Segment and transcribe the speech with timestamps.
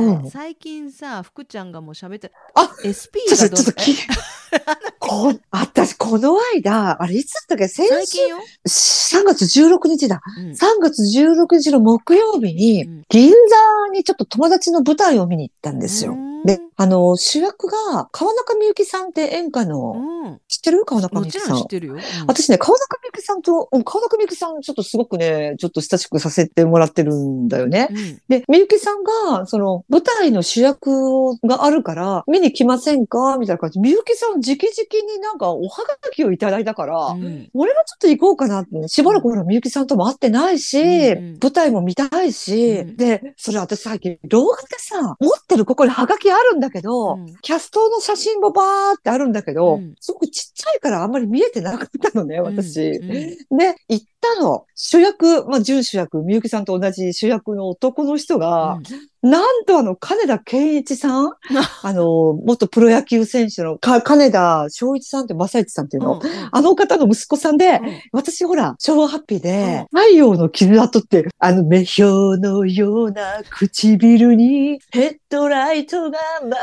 [0.00, 0.30] れ、うん。
[0.30, 3.96] 最近さ福ちゃんがもう喋ってあ SP ちょっと、がどうちょっと聞い
[4.98, 7.68] こ私、この間、あれ、いつだったっけ？
[7.68, 10.20] 先週、最近よ、3月16日だ。
[10.38, 10.50] うん。
[10.52, 13.36] 3月16日の木曜日にうん、銀座
[13.92, 16.12] にちょっと友達の舞台を見に行ったんですよ。
[16.12, 16.14] う。
[16.16, 19.92] んで、あの、主役が、川中美幸さんって演歌の、
[20.24, 20.84] うん、知ってる？
[20.84, 21.50] 川中美幸さん。
[21.50, 22.00] ろん知ってるよ、うん。
[22.26, 27.88] 私ね、川中美幸さんと、うん川中美幸さんちょっとすごくね、ちょっと親しくさせてもらってるんだよね。
[27.90, 28.20] うん。
[28.28, 33.36] で、みゆきさんが、その、舞台の主役があるから、見に来ませんか？
[33.38, 33.80] みたいな感じ。
[33.80, 37.48] で、みゆきさん直々になんかおはがきをいただいたから、うん。
[37.54, 42.96] 俺もちょっと行こうかなってね、しばらくほら、みゆきさんとも会ってないし、舞台も見たいし、うん。
[42.96, 47.26] で、それ私最近、動画でさ、持ってるここにハガキあるんだけど、うん。
[47.42, 49.94] キャストの写真もバーってあるんだけど、うん。
[50.00, 52.80] すごくちっちゃいからあんまり見えてなかったのね、私。
[52.80, 53.58] うん。
[53.58, 54.66] で、行ったの。
[54.74, 58.80] 主役、まあ、準主役、みゆきさんと同じ主役の男の人が、
[59.22, 61.32] なんとあの、金田健一さん
[61.82, 66.48] あの、元プロ野球選手の、か、金田正一さんって正一さんっていうの、うんうん。
[66.50, 68.00] あの方の息子さんで、うん。
[68.12, 76.18] 私ほら、昭和ハッピーで、太陽の傷跡って、あの、目標のような唇にヘッドライトが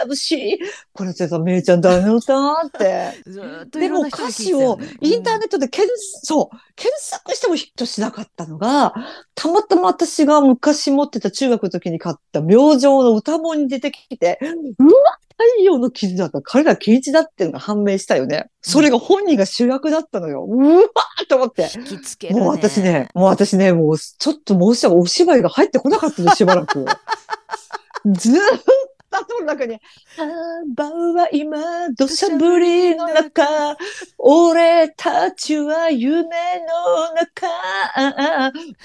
[0.08, 0.60] 眩しい。
[0.94, 3.14] これ絶対めいちゃん誰の歌って。
[3.26, 8.94] ずーっといでも歌詞をインターネットで検索、そう、検索してもヒットしなかったのが、
[9.36, 14.40] たまたま私が昔持ってた中学の時に買った明星の歌本に出てきて、
[14.78, 16.42] うわ、太陽の傷だった。
[16.42, 18.50] 彼ら健一だっていうのが判明したよね。
[18.62, 20.46] それが本人が主役だったのよ。
[20.46, 21.70] うわーと思って。
[21.76, 26.86] 引きつけるねもう私ね、もう私ね、もうちょっと申し訳お芝居が入ってこなかったの、しばらく。
[28.06, 33.78] ずーっと頭の中に、あーバウは今、土砂降りの中、
[34.18, 37.48] 俺たちは夢の中、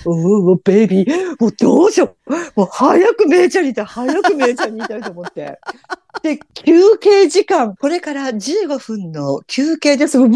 [0.04, 2.32] おー、ベイビー、もうどうしよう。
[2.56, 5.58] もう早くめいちゃんにいたい、早くめいちゃんにいたいと思って。
[6.22, 10.18] で、休憩時間、これから15分の休憩です。
[10.18, 10.28] うわ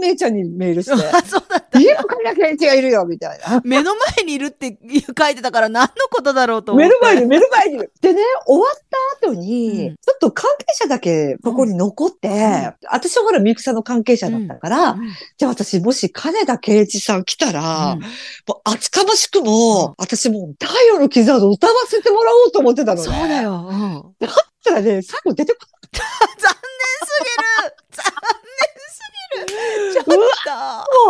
[0.00, 0.92] めいちゃんにメールして。
[0.92, 3.60] あそうだった家の金田健一がいるよ、みたいな。
[3.64, 4.78] 目の前にいるって
[5.18, 7.92] 書いてたから何のことだろうと思って目の前に、目の前にいる。
[8.00, 15.00] でね、終わった後に、うんちょっと関係者だけここに残って、ん私はほら、ミクさんの関係者だったから、うん
[15.36, 23.02] じゃあ私、もし金田健一さん来たら、うんもう厚かましくも、うん私もう太陽の傷を歌わせてもらおうと思ってたのね。
[23.02, 23.42] そうだ。
[23.42, 24.26] よ、うん、
[24.68, 25.60] そしたらね、最後出てこ
[25.92, 27.76] 残念すぎる。
[27.90, 28.04] 残
[28.44, 29.00] 念す
[29.32, 29.92] ぎる。
[29.94, 30.04] ちょっ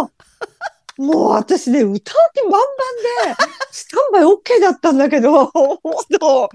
[0.04, 0.12] と。
[0.98, 2.60] もう私ね、歌う気満々
[3.28, 5.78] で、スタンバイ OK だったんだけど、本
[6.18, 6.48] 当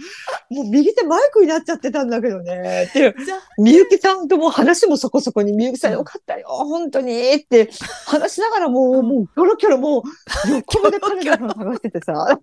[0.49, 2.91] もう右手マイクになっちゃってたんだけどね。
[2.93, 7.33] で、ざみゆきさんとも話もそこそこに、みゆきさんよかったよ、本当に。
[7.33, 7.69] って
[8.05, 10.03] 話しながらもう、もう、キョロキョロもう、
[10.51, 12.37] 横で彼らが探しててさ、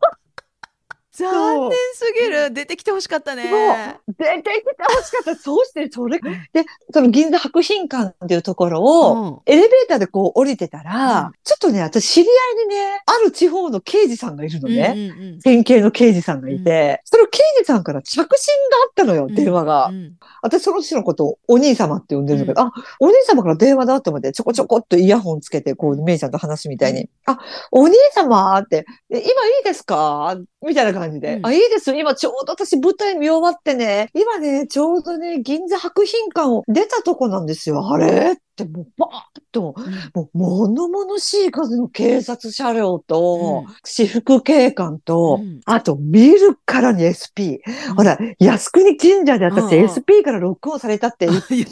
[1.12, 2.50] 残念すぎる。
[2.52, 3.98] 出てきてほしかったね。
[4.18, 5.36] 出てきてほしかった。
[5.40, 9.52] そうして、それ、で、その銀座博品館っていうところを、うん。
[9.52, 11.32] エレベーターでこう降りてたら、うん。
[11.44, 14.92] ちょっとね、私知り合いにね、ある地方の刑事さんがいるのね。
[14.94, 15.40] うんうんうん。
[15.40, 19.34] 県警の刑事さんがいて、その刑事さんから着信があったのよ、うん。
[19.34, 19.86] 電話が。
[19.86, 27.38] うん私その人のことをお兄様って呼んでるんだけど、あ、お兄様から電話だって思って、ちょこちょこっとイヤホンつけて、こう、メイちゃんと話すみたいに、あ、
[27.70, 29.22] お兄様って、え今い
[29.60, 30.38] いですか？
[30.66, 31.46] みたいな感じで、うん。
[31.46, 31.96] あ、いいですよ。
[31.96, 37.86] 今ちょうど私舞台見終わってね、今ね、ちょうどね、銀座博品館を出たとこなんですよ。
[37.90, 39.74] あれ、もう、バーッと、
[40.14, 43.74] もう、物々しい数の警察車両と、うん。
[43.84, 45.60] 私服警官と、うん。
[45.64, 47.60] あと、見るからに SP。
[47.96, 51.64] ほら、靖国神社で私、SP からロックオンされたって、制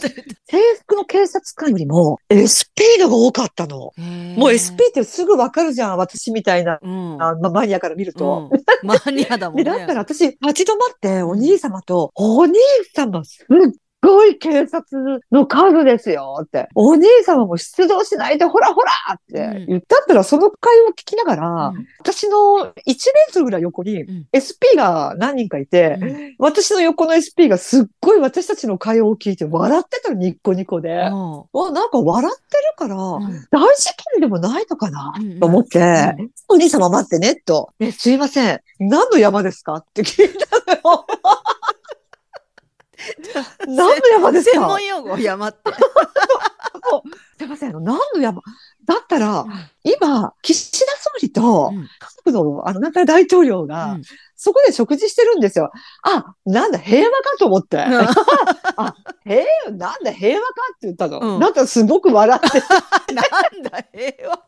[0.82, 3.78] 服の警察官よりも SP のが多かったの。
[3.78, 3.94] もう
[4.54, 7.22] SP ってすぐわかるじゃん、私みたいな、うん。
[7.22, 8.50] あまあマニアから見ると。
[8.52, 8.86] うん。
[8.86, 12.58] マニアだもんで、ねだったら私、立ち止まって、お兄様と、お兄
[12.94, 13.46] 様、すっ
[14.00, 16.68] ごい警察の数ですよって。
[16.74, 21.86] お兄様も出動しないで、ほらほらって言ったったら、その会話を聞きながら、うん。
[22.00, 24.26] 私の1メートルぐらい横にうん。
[24.32, 26.34] SP が何人かいて、うん。
[26.38, 30.90] 私の横の SP がすっごい私たちの会話を聞いて笑ってたの、ニッコニコで。
[30.90, 31.44] うん。
[31.52, 33.22] わ、なんか笑ってるから、うん。
[33.50, 35.40] 大事件でもないのかな、うん。
[35.40, 37.70] と思って、うお兄様待ってね、と。
[37.80, 38.60] え、すいません。
[38.78, 39.74] 何の山ですか？
[39.74, 40.46] って聞いた
[40.82, 41.06] のよ。
[44.10, 45.58] 何の山ですか専門用語山って。
[47.38, 47.72] すいません。
[47.72, 48.42] 何の山
[48.84, 49.50] だったら、うん。
[49.84, 51.88] 今、岸田総理とうん。
[51.98, 54.02] 韓国の、あの、なんか大統領が、うん。
[54.34, 55.70] そこで食事してるんですよ。
[56.02, 57.76] あ、なんだ、平和かと思って。
[57.76, 57.82] うん。
[58.76, 58.94] あ、
[59.24, 61.34] 平和、なんだ、平和かって言ったの。
[61.34, 61.40] うん。
[61.40, 62.62] だったらすごく笑って、
[63.12, 64.44] なんだ平和か。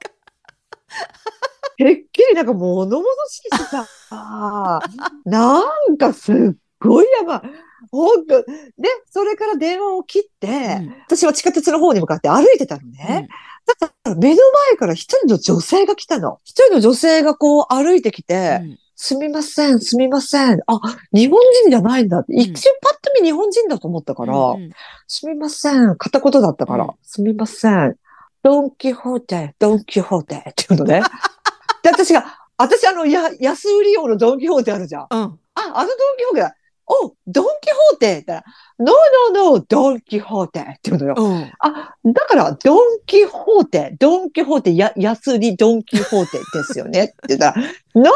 [1.76, 3.86] てっきりなんか物々しいしさ、
[5.24, 6.36] なんかすっ
[6.80, 7.42] ごい山。
[7.90, 8.52] 本当で、
[9.10, 10.50] それから電話を切って、う
[10.82, 13.28] ん私は地下鉄の方に向かって歩いてたのね。
[13.66, 16.38] だから目の前から一人の女性が来たの。
[16.44, 20.60] 一人の女性がこう歩いてきて、うんすみません、すみません。
[20.66, 20.78] あ、
[21.14, 22.34] 日本人じゃないんだって。
[22.34, 24.70] 一瞬パッと見日本人だと思ったから、うんうん
[25.06, 25.96] すみません。
[25.96, 27.96] 片言だったから、うんすみません。
[28.42, 31.00] ドンキホーテ、ドンキホーテっていうのね。
[31.82, 32.26] で、私が、
[32.58, 35.06] 私あの、や、安売り用のドンキホーテあるじゃん。
[35.08, 35.86] あ、うんあのドン
[36.18, 36.54] キホーテだ。
[36.92, 38.44] お、ドンキホーテって言ったら、
[38.80, 38.88] ノー
[39.34, 41.14] ノーノー、ドンキホーテって言うのよ。
[41.16, 47.64] うんあ、だから、ドンキホーテ、ドンキホーテ、や、安売りドンキホーテですよねって言ったら、ノー
[47.94, 48.10] ノー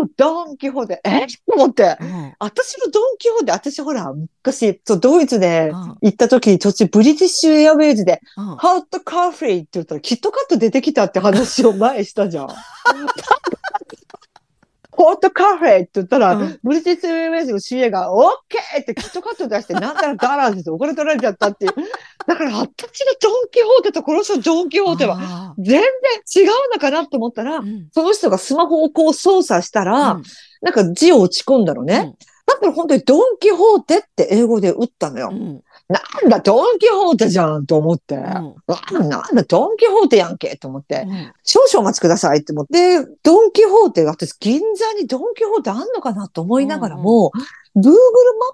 [0.00, 1.26] ノードンキホーテ、え？
[1.26, 1.96] と思って。
[2.00, 12.48] うん私のドンキホーテ、私ほら、昔、そう、ドイツでうん行った時、途中ブリティッシュエアウェイズで、うんホットカーフェイって言ったら、キットカット出てきたって話を前したじゃん。
[15.04, 21.72] ホットカーフェイって言ったら、うんブリティッシュエアウェイズの CA が、オッケーってキットカット出して、なんたらダラーですお金取られちゃったっていう。
[22.26, 30.22] だから、私のドンキホーテとこの人のドンキホーテは、あ全然違うのかなと思ったらー、うんその人がスマホをこう操作したら、うん
[30.62, 32.14] なんか字を打ち込んだのね。
[32.46, 35.34] だから本当にドンキホーテって英語で打ったのよう。
[35.34, 38.14] んなんだ、ドンキホーテじゃんと思って。
[38.14, 38.54] うんあ
[38.92, 41.04] なんだ、ドンキホーテやんけと思って。
[41.06, 43.02] うん少々お待ちくださいって思って。
[43.02, 47.32] で、ドンキホーテが、私、銀座にドンキホーテあんのかなと思いながらも、
[47.76, 47.94] Google マッ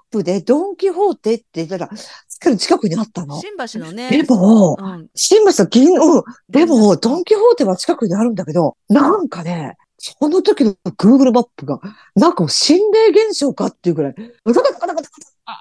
[0.09, 3.39] プでドンキホーテって言ったら、すっ近くにあったの。
[3.39, 6.23] 新橋のねでも、うん新橋の銀、うん。
[6.49, 11.79] でも、ドンキホーテは近くにあるんだけど、なんかね、その時の Google マップが、
[12.15, 15.09] なんか心霊現象かっていうぐらい、ガタガタガタガタ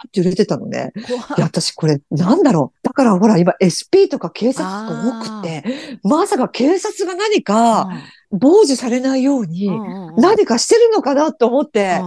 [0.07, 0.93] って揺れてたのね。
[1.07, 2.79] 怖いや、私これ、なんだろう。
[2.83, 5.65] だからほら、今 SP とか警察が多くて、
[6.03, 7.89] まさか警察が何か、
[8.33, 9.71] 傍受されないように、
[10.19, 12.01] 何かしてるのかなと思って、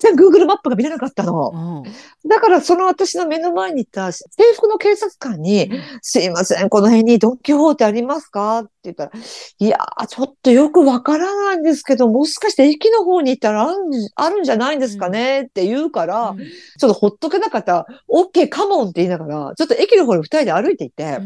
[0.00, 1.84] 全然 Google マップが見れなかったの。
[2.28, 4.24] だからその私の目の前にいた制
[4.56, 5.70] 服の警察官に、
[6.02, 8.60] すいません、この辺にドンキホーテありますか？
[8.60, 9.10] って言ったら、
[9.58, 15.42] いやー、ちょっとよくわからないんですけど、もしかして駅の方に行ったらあるんあるんじゃないんですかね？
[15.42, 16.36] って言うから、
[16.78, 21.18] ちょっとほっとけなかったら、OK, カモンって言いながら、ちょっと駅の方に二人で歩いていって、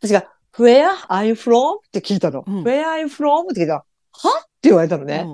[0.00, 0.26] 私が、
[0.58, 1.76] Where are you from?
[1.76, 2.44] って聞いたの。
[2.46, 3.50] うん Where are you from?
[3.50, 3.84] って聞いたら、は？
[4.40, 5.26] って言われたのね。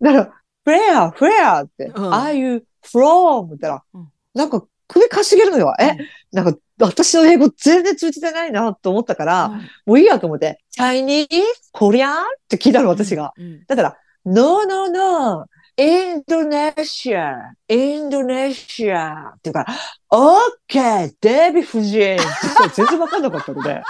[0.00, 0.32] だか
[0.66, 1.10] ら、Where?
[1.12, 1.64] Where?
[1.64, 3.46] って、うん Are you from?
[3.46, 5.74] って言ったら、うんなんか首かしげるのよ。
[5.80, 5.96] え、
[6.32, 9.48] なんか私の英語全然通じてないなと思ったから、
[9.86, 11.28] もういいやと思って、Chinese?
[11.72, 12.12] Korean?
[12.12, 13.32] って聞いたの、私が。
[13.68, 15.46] だから、No, no, no.
[15.76, 19.74] インドネシア、インドネシアって言うから、
[20.10, 21.14] OK!
[21.20, 23.82] デヴィ夫人って全然わかんなかったので。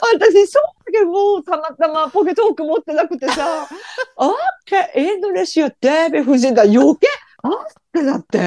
[0.00, 3.68] 私、そうだけど、もたまたまポケトーク持ってなくてさ、
[4.16, 4.98] OK!
[4.98, 7.06] インドネシア、デヴィ夫人だ、余計、
[7.42, 7.52] あっ
[7.92, 8.38] てなって。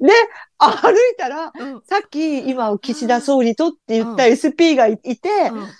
[0.00, 0.12] で、
[0.58, 1.52] 歩いたら、
[1.88, 5.18] さっき今、岸田総理とって言った SP がいて、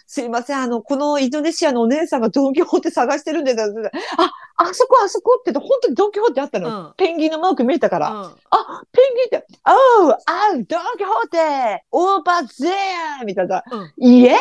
[0.06, 3.64] すいません、あの、このインドネシアのお姉さんがドンキホーテ探してるんで、あ、
[4.60, 6.68] あそこあそこって本当にドンキホーテあったの。
[6.96, 8.08] ペンギンのマーク見えたから。
[8.50, 10.66] あ、ペンギンって、Oh, ah, ドン
[10.96, 11.84] キホーテ!
[11.92, 12.22] Over
[12.62, 13.24] there!
[13.26, 13.62] みたいな、
[13.98, 14.36] イエ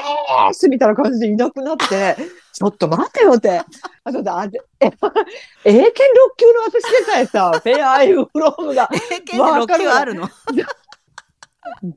[0.49, 2.15] ースみたいな感じでいなくなって、
[2.57, 3.61] ちょっと待ってよって。
[4.03, 4.47] あとだ、
[4.79, 4.85] え、
[5.63, 5.93] 英検6
[6.37, 8.89] 級の私でさえさ、 フェアアイフロームが。
[8.91, 10.27] 英検で6級あるの？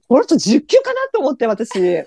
[0.07, 1.81] この人10級かなと思って、私。
[1.81, 2.05] で、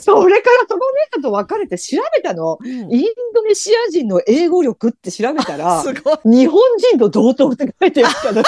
[0.00, 2.58] それからその姉さんと別れて調べたの。
[2.64, 2.90] イン
[3.32, 5.84] ドネシア人の英語力って調べたら、
[6.24, 8.42] 日本人と同等って書いてあったの。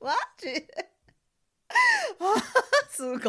[0.00, 0.64] マジ？
[2.90, 3.20] すごい。
[3.20, 3.28] 調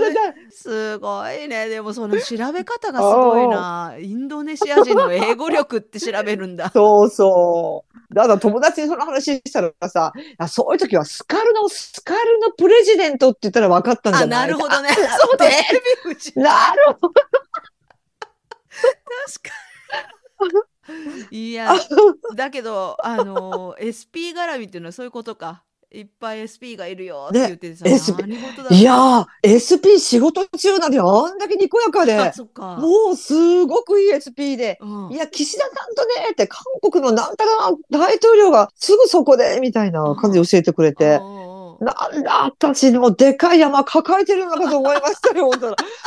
[0.00, 1.68] べすごいね。
[1.68, 3.94] でもその調べ方がすごいな。
[3.98, 6.70] インドネシア人の英語力って調べるんだ。
[6.70, 8.14] そうそう。
[8.14, 10.12] だから友達にその話したらさ、
[10.48, 14.48] そういう時はスカルの、スカルのプレジデントって言ったら分かったんじゃない？
[14.48, 14.90] なるほどね。
[14.92, 16.40] そう。
[16.40, 17.14] なるほど。
[17.14, 17.28] 確
[19.42, 19.50] か
[21.30, 21.50] に。
[21.50, 21.72] いや、
[22.36, 25.62] だけど、あの、SP 絡みっていうのはそういうことか。
[25.96, 27.98] いっぱい SP がいるよって言ってさ、ね、
[28.70, 31.26] いやー SP 仕事中なのよ。
[31.26, 32.16] あんだけにこやかで。
[32.16, 37.50] もうすごくいい SP で、うん、いや岸田さんとねって韓国のなんたら
[37.90, 45.50] 大統領がすぐそこでみたいな感じで教えてくれて、うん、なんだ私もでかい山抱えてるのかと思いましたよ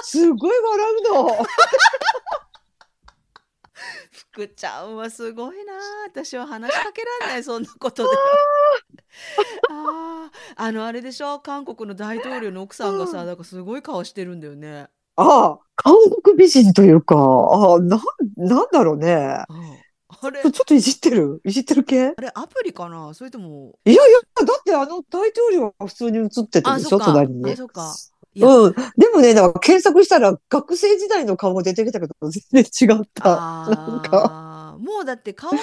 [0.04, 1.46] すごい笑うの。
[4.32, 5.74] 福ちゃんはすごいな
[6.08, 8.10] 私は話しかけられない そんなことで。
[9.70, 11.40] あああのあれでしょ？
[11.40, 14.88] 韓国の大統領の奥さんがさなんかすごい顔してるんだよね。
[15.16, 18.00] ああ、韓国美人というか、ああ、なん、
[18.38, 19.44] なんだろうね。
[19.50, 19.80] うん
[20.22, 20.42] あれ。
[20.42, 21.42] ちょっといじってる？
[21.46, 22.14] いじってる系？
[22.18, 23.14] あれアプリかな？
[23.14, 23.78] それとも。
[23.86, 27.52] いやいや、だってあの大統領は普通に映ってたでしょ、隣に。
[27.52, 27.56] あ。
[27.56, 27.94] そっか
[28.36, 28.74] うん。
[28.98, 33.30] でもね、なんか検索したら学生時代の顔が出てきたけど、全然違った。
[33.30, 34.78] なんか。
[34.80, 35.58] もうだって顔が。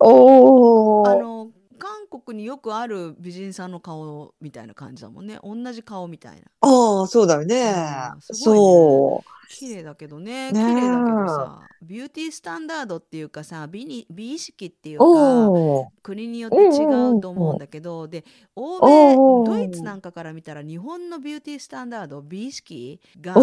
[0.00, 6.68] あの韓国によくある美人さんの顔みたいな感じだもんね同じ顔みたいなあ
[7.02, 7.74] あ、そうだよね。
[8.14, 8.20] うん。
[8.20, 8.60] すごいね。
[8.60, 10.52] そ綺麗だけどね。
[10.52, 10.64] ねえ。
[10.64, 15.84] 綺麗だけどさビューティースタンダードっていうかさ美に美意識っていうう。
[15.84, 15.90] か。
[16.02, 18.24] 国によって違うと思うんだけどで
[18.54, 23.34] 欧米ドイツなんかから見たら日本のビューティースタンダード美意識が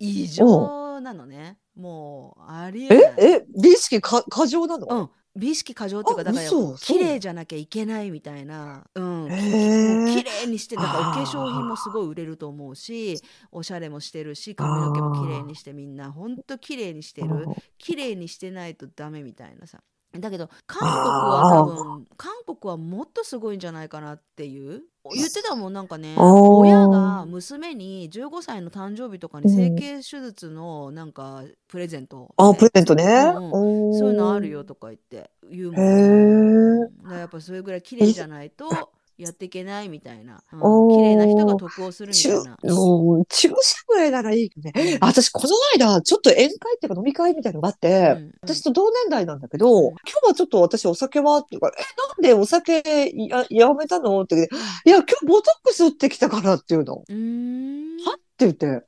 [0.00, 1.56] 異常なのね。
[1.74, 3.14] もうありええない。
[3.18, 4.86] え、美意識か過剰なの？
[4.86, 10.22] うん美意識過剰っていうかあだから嘘綺麗じゃなきゃいけないみたいなうん綺え。
[10.44, 17.46] 麗にしてだからお化粧品もすごい売れると思うしおしゃれもしてるし髪の毛も綺麗にしてみんなほんと綺麗にしてる。
[17.78, 19.80] 綺麗にしてないとダメみたいなさ
[20.20, 24.82] だけど韓国は多分韓国はもっとすごいんじゃないかなっていう。
[25.14, 26.14] 言ってたもんなんかね。
[26.16, 33.04] 親が娘に15歳の誕生日とかに整形手術のなんかプレゼントあ、プレゼントね。
[33.04, 35.80] うんそういうのあるよとか言って言うもん。
[35.82, 36.80] へー。
[37.02, 38.70] だからやっぱそれぐらい綺麗じゃないと
[39.16, 42.74] やっていけないみたいな、うん綺麗な人が得をするみた中いな。
[42.74, 43.54] もう注射
[43.86, 44.98] ぐらいならいいけどね。
[45.00, 49.84] あ私、この間、ちょっと宴会っていうか飲み会みたいなのがあって、うん私と同年代なんだけど、うん。
[49.90, 51.82] 今日はちょっと私お酒はって言うから、え、
[52.22, 52.82] なんでお酒
[53.14, 54.54] ややめたのって言って、
[54.86, 56.94] いや、今日ボトックス打ってきたからっていうの。
[56.96, 57.04] っ
[58.36, 58.82] て言って、は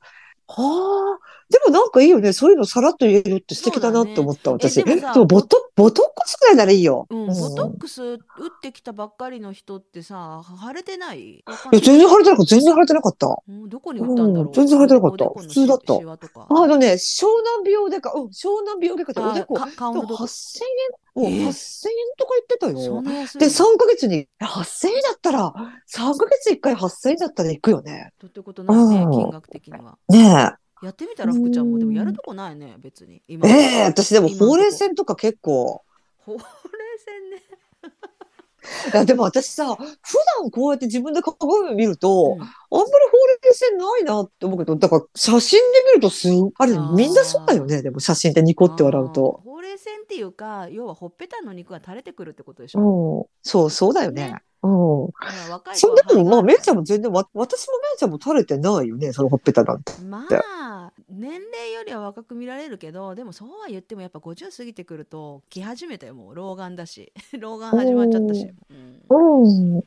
[0.57, 1.19] あ、
[1.49, 2.33] でもなんかいいよね。
[2.33, 4.57] そういうのさらっと言えるって素敵だなって思った、ね。
[4.59, 4.81] 私。
[4.81, 7.07] えでもボト、ボトックスぐらいならいいよ。
[7.09, 7.27] うん、うん。
[7.27, 8.19] ボトックス打っ
[8.61, 11.19] てきたばっかりの人ってさ腫れてない？
[11.21, 12.55] いや、全然腫れてなかった。
[12.55, 13.27] 全然腫れてなかった。
[13.47, 15.25] うんどこに打ったんだろう、うん全然腫れてなかった。
[15.39, 15.93] 普通だった。
[15.93, 20.59] あのね、湘南美容外科、うん、湘南美容外科っておでこ、か顔のどこ？8000
[21.15, 21.49] 円、うん、え8000円
[22.17, 22.73] とか言ってたよ。
[22.73, 25.53] で、の？3ヶ月に、8000円だったら、
[25.93, 28.11] 3ヶ月1回8000円だったら行くよね。
[28.19, 29.11] とってことないねうん。
[29.11, 29.97] 金額的には。
[30.09, 31.79] ねやってみたら福ちゃんも。
[31.79, 33.17] でもやるとこないね別に。
[33.17, 33.21] え。
[33.27, 35.83] 今ええ私でもほうれい線とか結構、
[36.19, 36.47] ほうれい
[36.99, 37.43] 線ね。
[38.93, 39.83] いやでも私さ、普
[40.41, 42.41] 段こうやって自分で鏡見ると、うん。
[42.41, 45.65] あんまりほうれい線ないなって思うけど、だから写真で
[45.95, 49.41] 見るとすん、あれみんなそうだよね、でも写真でニコって笑うと。
[49.45, 54.41] ほうれい線っていうか要はほっぺたの肉が垂れてくるってことでしうょ、ん、そう、そうだよね。
[54.67, 55.13] ね
[55.45, 55.51] うん。
[55.51, 55.95] 若いそ
[56.25, 59.93] まあ、めいちゃんんも全然、わ私もめいちゃんも垂れてないよね、そのほっぺたなんて。
[60.01, 68.47] まあ年齢よりは若く見られるけどでもそうは言ってもやっぱ50過ぎてくると来始めたよもう老眼だし 老眼始まっちゃったし、
[69.09, 69.83] うん、うん。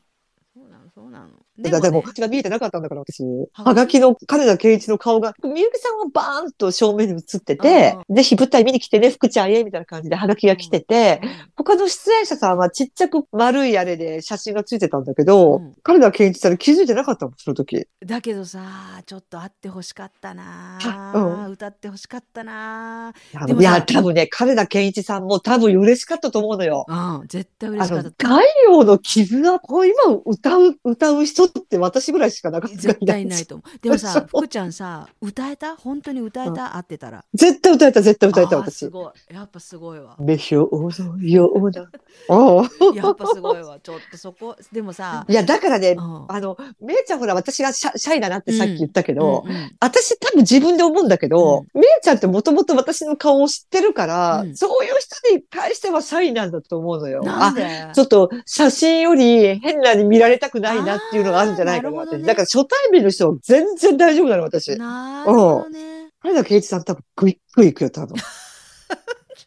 [0.53, 1.27] そうなのそうなの。
[1.57, 3.23] でも、でもね口が見えてなかったんだから、私。
[3.53, 11.21] ははがきの金田圭一の顔が、みゆきさんはバーンと正面に映ってて、ぜひ舞台見に来てね、福ちゃんへ、みたいな感じではがきが来てて、
[11.55, 15.73] 他の出演者さんはちっちゃく丸いあれで写真がついてたんだけど、うん。
[15.83, 17.87] 金田圭一さん気づいてなかったもん、その時。
[18.05, 21.51] だけどさちょっと会ってほしかったな、うん。
[21.51, 26.85] 歌ってほしかったな、いやでもさいや、多分ね、金田健一さんも多分嬉しかったと思うのよ。
[26.89, 26.93] う
[27.23, 28.27] ん、絶対嬉あのしかっ、た。
[28.27, 29.93] 太陽の絆を今
[30.41, 33.79] 歌う、歌う人って私ぐらいしかなかった絶対いないと思う。
[33.79, 35.75] でもさ 福ちゃんさ歌えた？
[35.75, 37.23] 本当に歌えた、会ってたら？
[37.33, 38.89] 絶対歌えた、絶対歌えた、あーす私。
[38.89, 39.33] ごい。
[39.35, 40.15] やっぱすごいわ。
[40.19, 41.89] 目標のような。
[42.29, 42.65] おう。
[42.95, 43.79] やっぱすごいわ。
[43.81, 46.25] ちょっとそこでもさいや、だからね、うん。
[46.27, 49.71] あの、めいちゃんほら、私がシャシャイだなってさっき言ったけど、うんうん。
[49.79, 54.55] 私多分自分で思うんだけど、めいちゃんってもともと私の顔を知ってるから、うん。
[54.57, 57.21] そういう人に対してはシャイなんだと思うのよ。
[57.27, 57.91] あで？
[57.93, 62.17] ちょっと写真より変なに見られたくないなっていうのがあるんじゃないかなって。
[62.17, 62.23] ね。
[62.25, 64.77] だから初対面の人は全然大丈夫なの、私。
[64.77, 66.09] なるほどね。
[66.21, 68.15] 金田圭一さん多分グイッグイ行くよ、多分。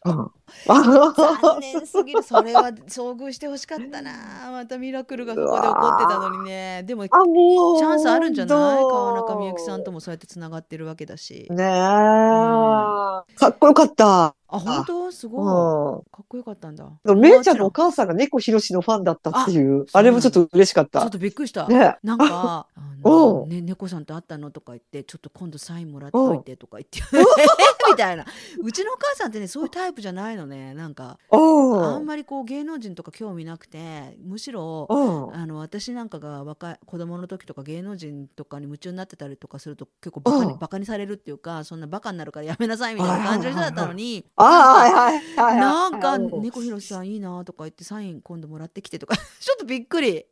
[0.06, 0.30] うん。
[0.66, 2.22] 残念すぎる。
[2.22, 4.12] それは遭遇してほしかったな。
[4.52, 6.82] またミラクルがここで起こってたのにね。
[6.84, 7.10] でもチ。
[7.10, 8.82] ャンスあるんじゃない？
[8.82, 11.46] 川中美幸さんともそうやってつながってるわけだし。
[11.50, 14.34] ねえ、かっこよかった。
[14.54, 15.12] あ本当？
[15.12, 16.00] すうごん。
[16.00, 21.10] いかっこよかったんだめいちゃんのお母さんが猫ひろしのファンだったっていう、ああれもちょっと嬉しかったちょっ。
[21.10, 27.00] とびっくりしたねなんか、 あうんのね、猫さんと会ったのとか言って、ちょっと今度サインもらっといてとか言って、
[27.90, 28.24] みたいな。
[28.62, 30.74] うちのお母さんってね、そういうタイプじゃないのね。
[30.74, 31.36] なんか、う
[31.76, 31.84] ん。
[31.84, 34.94] あんまりこう芸能人とか興味なくて、むしろ、う
[35.30, 35.34] ん。
[35.34, 45.56] あの私なんかが若い子供の時とか芸能人とかに夢中になってたりとかすると結構バカに,、うんバカにされるっていうかそんなバカになるからやめなさいみたいな感じの人だったのにああ、はいはいはいはい。
[45.56, 50.26] なんかうん猫ひろしさんいいなとか言ってサイン今度もらってきてとか ちょっとびっくり。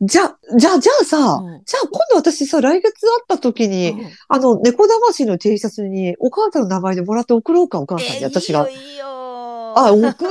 [0.00, 8.68] じゃあ、じゃあ、じゃあさ、うんじゃあ今度私誘さ、来月会った時に、うんあの、猫魂の T シャツにお母さんの名前でもらって送ろうか、お母さんに、え私が。
[8.68, 9.06] いいよいいよ
[9.78, 10.24] あ、送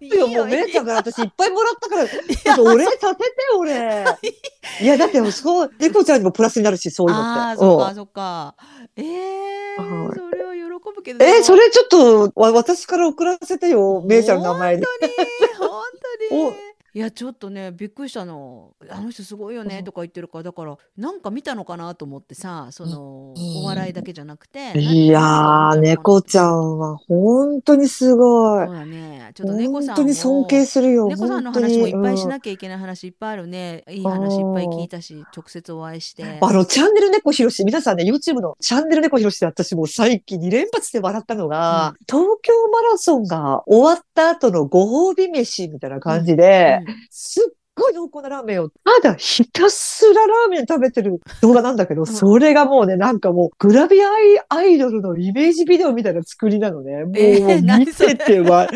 [0.00, 3.16] るよ、 もう、めいちゃんから私いっぱいもらったから、ちょっとお礼させて、
[3.58, 4.04] 俺。
[4.80, 7.58] いや、だって、そう、猫ちゃんにもプラスになるし、そういうのああ、って。
[7.60, 8.54] そっか、うんそっか。
[8.96, 10.49] ええはいそれは喜
[10.94, 11.24] ぶけど。
[11.24, 14.84] え、それちょっと、わ私から送らせてよ、めいちゃんの名前に。
[14.84, 15.82] 本当に、本
[16.30, 16.69] 当にお。
[16.94, 18.74] いや、ちょっとね、びっくりしたの。
[18.88, 24.78] あの人すごいよねとか言ってるから、だから、なんか見たのかなと思ってさ、その、うんお笑いだけじゃなくて。
[24.78, 26.60] いやー、猫ちゃん。
[26.60, 28.74] んは本当にすごいそう。
[28.74, 29.30] だね。
[29.34, 31.08] ちょっと猫さん本当に尊敬するよ。
[31.08, 33.84] 猫さんの話もいっぱいしうんなきゃいけない話いっぱいあるね。
[33.88, 36.38] いい話いっぱい聞いたし、直接お会いして。
[36.40, 46.79] あの、チャンネル猫ひろし、皆さんね、YouTube のチャンネル猫ひろしで私もう最近2連発して笑ったのが、東京マラソンが終わった後のご褒美飯みたいな感じで、うん
[47.10, 54.08] すっごい濃厚なラーメンを、ただひたすらラーメン食べてる動画なんだけど、それがもうね、なんかもうグラビア
[54.48, 57.04] アイドルのイメージビデオみたいな作りなのね。
[57.04, 58.68] もう見てては、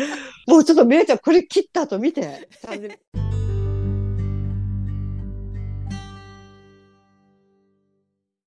[0.47, 2.49] もうちょっとめいちゃんこれ切った後見て。